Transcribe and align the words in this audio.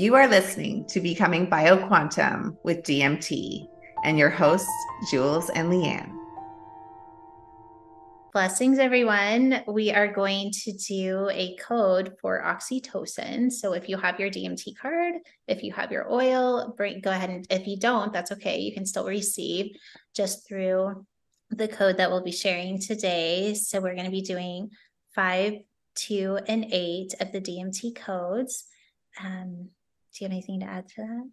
You 0.00 0.14
are 0.14 0.26
listening 0.26 0.86
to 0.86 0.98
Becoming 0.98 1.46
BioQuantum 1.46 2.56
with 2.64 2.84
DMT 2.84 3.68
and 4.02 4.18
your 4.18 4.30
hosts, 4.30 4.72
Jewels 5.10 5.50
and 5.50 5.68
Liane. 5.68 6.18
Blessings, 8.32 8.78
everyone. 8.78 9.62
We 9.68 9.92
are 9.92 10.10
going 10.10 10.52
to 10.62 10.72
do 10.72 11.28
a 11.30 11.54
code 11.56 12.14
for 12.18 12.42
oxytocin. 12.42 13.52
So 13.52 13.74
if 13.74 13.90
you 13.90 13.98
have 13.98 14.18
your 14.18 14.30
DMT 14.30 14.74
card, 14.78 15.16
if 15.46 15.62
you 15.62 15.70
have 15.74 15.92
your 15.92 16.10
oil, 16.10 16.72
bring 16.78 17.02
go 17.02 17.10
ahead 17.10 17.28
and 17.28 17.46
if 17.50 17.66
you 17.66 17.76
don't, 17.76 18.10
that's 18.10 18.32
okay. 18.32 18.58
You 18.58 18.72
can 18.72 18.86
still 18.86 19.04
receive 19.04 19.76
just 20.16 20.48
through 20.48 21.04
the 21.50 21.68
code 21.68 21.98
that 21.98 22.10
we'll 22.10 22.24
be 22.24 22.32
sharing 22.32 22.80
today. 22.80 23.52
So 23.52 23.82
we're 23.82 23.96
going 23.96 24.06
to 24.06 24.10
be 24.10 24.22
doing 24.22 24.70
five, 25.14 25.56
two, 25.94 26.38
and 26.48 26.64
eight 26.70 27.12
of 27.20 27.32
the 27.32 27.40
DMT 27.42 27.96
codes. 27.96 28.64
Um, 29.22 29.68
do 30.12 30.24
you 30.24 30.28
have 30.28 30.32
anything 30.32 30.60
to 30.60 30.66
add 30.66 30.88
to 30.88 31.02
that? 31.02 31.30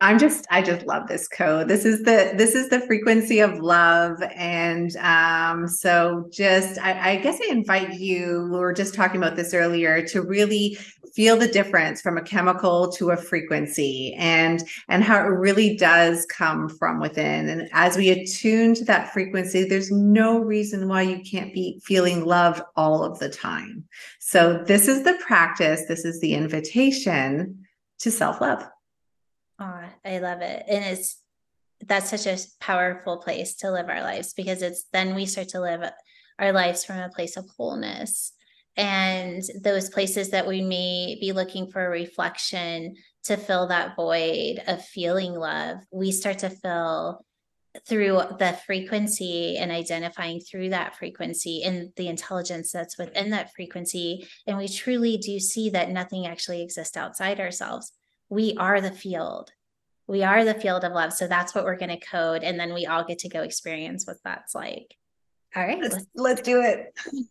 I'm 0.00 0.20
just 0.20 0.46
I 0.48 0.62
just 0.62 0.86
love 0.86 1.08
this 1.08 1.26
code. 1.26 1.66
This 1.66 1.84
is 1.84 2.04
the 2.04 2.32
this 2.36 2.54
is 2.54 2.68
the 2.68 2.78
frequency 2.80 3.40
of 3.40 3.58
love. 3.58 4.22
And 4.36 4.94
um, 4.98 5.66
so 5.66 6.28
just 6.30 6.78
I, 6.78 7.12
I 7.12 7.16
guess 7.16 7.40
I 7.42 7.50
invite 7.50 7.94
you, 7.94 8.48
we 8.52 8.58
were 8.58 8.72
just 8.72 8.94
talking 8.94 9.16
about 9.16 9.34
this 9.34 9.52
earlier, 9.52 10.06
to 10.06 10.22
really 10.22 10.78
feel 11.16 11.36
the 11.36 11.48
difference 11.48 12.00
from 12.00 12.16
a 12.16 12.22
chemical 12.22 12.92
to 12.92 13.10
a 13.10 13.16
frequency 13.16 14.14
and 14.14 14.62
and 14.88 15.02
how 15.02 15.18
it 15.18 15.30
really 15.30 15.76
does 15.76 16.24
come 16.26 16.68
from 16.68 17.00
within. 17.00 17.48
And 17.48 17.68
as 17.72 17.96
we 17.96 18.10
attune 18.10 18.74
to 18.74 18.84
that 18.84 19.12
frequency, 19.12 19.64
there's 19.64 19.90
no 19.90 20.38
reason 20.38 20.86
why 20.86 21.02
you 21.02 21.20
can't 21.28 21.52
be 21.52 21.80
feeling 21.84 22.24
loved 22.24 22.62
all 22.76 23.02
of 23.02 23.18
the 23.18 23.30
time. 23.30 23.82
So 24.20 24.62
this 24.64 24.86
is 24.86 25.02
the 25.02 25.18
practice, 25.26 25.82
this 25.88 26.04
is 26.04 26.20
the 26.20 26.34
invitation 26.34 27.64
to 28.00 28.10
self-love. 28.10 28.64
Oh, 29.60 29.82
I 30.04 30.18
love 30.18 30.40
it. 30.40 30.64
And 30.68 30.84
it's 30.84 31.20
that's 31.80 32.10
such 32.10 32.26
a 32.26 32.38
powerful 32.60 33.18
place 33.18 33.54
to 33.56 33.70
live 33.70 33.88
our 33.88 34.02
lives 34.02 34.32
because 34.34 34.62
it's 34.62 34.86
then 34.92 35.14
we 35.14 35.26
start 35.26 35.48
to 35.48 35.60
live 35.60 35.88
our 36.38 36.52
lives 36.52 36.84
from 36.84 36.98
a 36.98 37.08
place 37.08 37.36
of 37.36 37.48
wholeness. 37.56 38.32
And 38.76 39.42
those 39.62 39.90
places 39.90 40.30
that 40.30 40.46
we 40.46 40.60
may 40.60 41.18
be 41.20 41.32
looking 41.32 41.70
for 41.70 41.88
reflection 41.90 42.94
to 43.24 43.36
fill 43.36 43.68
that 43.68 43.96
void 43.96 44.62
of 44.66 44.84
feeling 44.84 45.34
love, 45.34 45.78
we 45.90 46.12
start 46.12 46.38
to 46.40 46.50
fill 46.50 47.24
through 47.86 48.20
the 48.38 48.58
frequency 48.66 49.56
and 49.56 49.70
identifying 49.70 50.40
through 50.40 50.70
that 50.70 50.96
frequency 50.96 51.62
and 51.62 51.92
the 51.96 52.08
intelligence 52.08 52.72
that's 52.72 52.98
within 52.98 53.30
that 53.30 53.52
frequency. 53.54 54.26
And 54.46 54.58
we 54.58 54.68
truly 54.68 55.16
do 55.16 55.38
see 55.38 55.70
that 55.70 55.90
nothing 55.90 56.26
actually 56.26 56.62
exists 56.62 56.96
outside 56.96 57.40
ourselves 57.40 57.92
we 58.28 58.54
are 58.58 58.80
the 58.80 58.90
field. 58.90 59.50
We 60.06 60.22
are 60.22 60.44
the 60.44 60.54
field 60.54 60.84
of 60.84 60.92
love. 60.92 61.12
So 61.12 61.26
that's 61.26 61.54
what 61.54 61.64
we're 61.64 61.76
going 61.76 61.98
to 61.98 62.06
code. 62.06 62.42
And 62.42 62.58
then 62.58 62.72
we 62.72 62.86
all 62.86 63.04
get 63.04 63.20
to 63.20 63.28
go 63.28 63.42
experience 63.42 64.06
what 64.06 64.16
that's 64.24 64.54
like. 64.54 64.94
All 65.54 65.66
right. 65.66 65.80
Let's, 65.80 66.06
let's 66.14 66.42
do 66.42 66.62
it. 66.62 66.94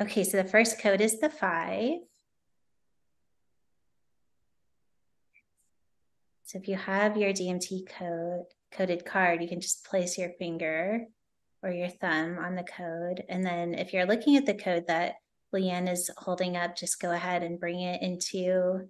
Okay. 0.00 0.22
So 0.22 0.36
the 0.36 0.48
first 0.48 0.80
code 0.80 1.00
is 1.00 1.18
the 1.18 1.28
five. 1.28 1.94
So 6.48 6.56
if 6.56 6.66
you 6.66 6.76
have 6.76 7.18
your 7.18 7.30
DMT 7.30 7.86
code 7.86 8.46
coded 8.72 9.04
card, 9.04 9.42
you 9.42 9.48
can 9.48 9.60
just 9.60 9.84
place 9.84 10.16
your 10.16 10.30
finger 10.38 11.04
or 11.62 11.70
your 11.70 11.90
thumb 11.90 12.38
on 12.38 12.54
the 12.54 12.62
code. 12.62 13.22
And 13.28 13.44
then 13.44 13.74
if 13.74 13.92
you're 13.92 14.06
looking 14.06 14.38
at 14.38 14.46
the 14.46 14.54
code 14.54 14.86
that 14.86 15.16
Liane 15.52 15.88
is 15.88 16.10
holding 16.16 16.56
up, 16.56 16.74
just 16.74 17.02
go 17.02 17.10
ahead 17.10 17.42
and 17.42 17.60
bring 17.60 17.82
it 17.82 18.00
into 18.00 18.88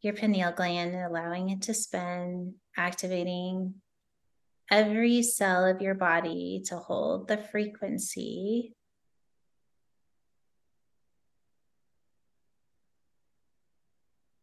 your 0.00 0.14
pineal 0.14 0.52
gland, 0.52 0.94
allowing 0.94 1.50
it 1.50 1.60
to 1.62 1.74
spin, 1.74 2.54
activating 2.78 3.74
every 4.70 5.22
cell 5.22 5.66
of 5.66 5.82
your 5.82 5.94
body 5.94 6.62
to 6.68 6.78
hold 6.78 7.28
the 7.28 7.36
frequency. 7.36 8.72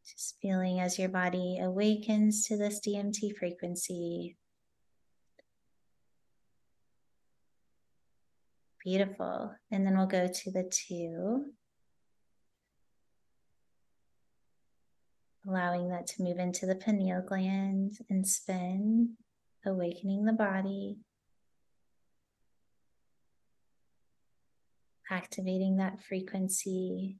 Just 0.09 0.37
feeling 0.41 0.79
as 0.79 0.97
your 0.97 1.09
body 1.09 1.59
awakens 1.61 2.45
to 2.45 2.55
this 2.55 2.79
DMT 2.79 3.35
frequency. 3.37 4.37
Beautiful. 8.85 9.53
And 9.69 9.85
then 9.85 9.97
we'll 9.97 10.07
go 10.07 10.29
to 10.33 10.51
the 10.51 10.63
two. 10.63 11.47
Allowing 15.45 15.89
that 15.89 16.07
to 16.07 16.23
move 16.23 16.39
into 16.39 16.65
the 16.65 16.75
pineal 16.75 17.21
gland 17.21 17.97
and 18.09 18.25
spin, 18.25 19.15
awakening 19.65 20.23
the 20.23 20.31
body. 20.31 20.99
Activating 25.11 25.77
that 25.77 26.01
frequency. 26.01 27.17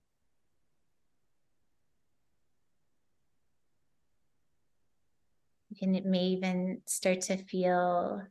Can 5.78 5.96
it 5.96 6.06
may 6.06 6.26
even 6.28 6.82
start 6.86 7.22
to 7.22 7.38
feel 7.38 8.24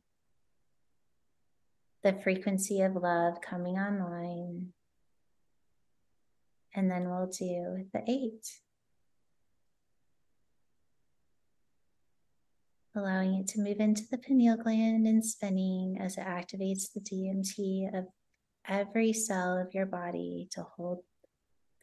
the 2.06 2.12
frequency 2.22 2.82
of 2.82 2.94
love 2.94 3.40
coming 3.40 3.74
online. 3.74 4.68
And 6.72 6.88
then 6.88 7.10
we'll 7.10 7.26
do 7.26 7.84
the 7.92 8.02
eight. 8.06 8.46
Allowing 12.94 13.34
it 13.34 13.48
to 13.48 13.60
move 13.60 13.80
into 13.80 14.04
the 14.08 14.18
pineal 14.18 14.56
gland 14.56 15.08
and 15.08 15.24
spinning 15.24 15.98
as 16.00 16.16
it 16.16 16.24
activates 16.24 16.92
the 16.94 17.00
DMT 17.00 17.98
of 17.98 18.06
every 18.68 19.12
cell 19.12 19.58
of 19.58 19.74
your 19.74 19.86
body 19.86 20.46
to 20.52 20.62
hold 20.62 21.00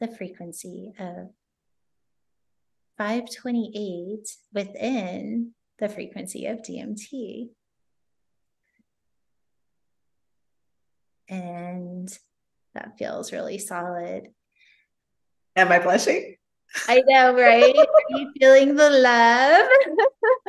the 0.00 0.08
frequency 0.08 0.94
of 0.98 1.28
528 2.98 4.28
within 4.52 5.52
the 5.78 5.88
frequency 5.88 6.46
of 6.46 6.58
DMT. 6.58 7.50
and 11.28 12.16
that 12.74 12.98
feels 12.98 13.32
really 13.32 13.58
solid. 13.58 14.28
Am 15.56 15.70
I 15.70 15.78
blushing? 15.78 16.36
I 16.88 17.02
know, 17.06 17.34
right? 17.34 17.76
Are 17.76 18.18
you 18.18 18.32
feeling 18.38 18.74
the 18.74 18.90
love? 18.90 19.68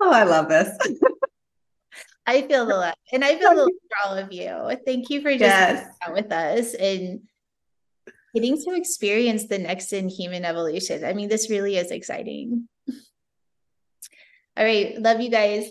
oh, 0.00 0.12
I 0.12 0.24
love 0.24 0.48
this. 0.48 0.76
I 2.26 2.42
feel 2.42 2.66
the 2.66 2.74
love, 2.74 2.94
and 3.10 3.24
I 3.24 3.38
feel 3.38 3.54
the 3.54 3.62
love 3.62 3.70
for 3.88 4.08
all 4.08 4.18
of 4.18 4.30
you. 4.30 4.76
Thank 4.84 5.08
you 5.08 5.22
for 5.22 5.30
just 5.30 5.40
yes. 5.40 5.88
out 6.06 6.12
with 6.12 6.30
us 6.30 6.74
and 6.74 7.20
getting 8.34 8.60
to 8.62 8.74
experience 8.74 9.46
the 9.46 9.58
next 9.58 9.92
in 9.92 10.08
human 10.08 10.44
evolution. 10.44 11.04
I 11.04 11.12
mean, 11.12 11.28
this 11.28 11.50
really 11.50 11.76
is 11.76 11.90
exciting. 11.90 12.68
All 14.56 14.64
right, 14.64 15.00
love 15.00 15.20
you 15.20 15.30
guys. 15.30 15.70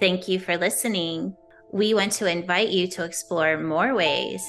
Thank 0.00 0.28
you 0.28 0.40
for 0.40 0.58
listening. 0.58 1.36
We 1.72 1.94
want 1.94 2.10
to 2.12 2.26
invite 2.26 2.70
you 2.70 2.88
to 2.88 3.04
explore 3.04 3.56
more 3.56 3.94
ways 3.94 4.42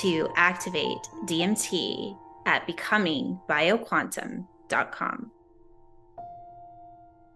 to 0.00 0.28
activate 0.36 0.98
DMT 1.26 2.16
at 2.46 2.66
becomingbioquantum.com. 2.66 5.30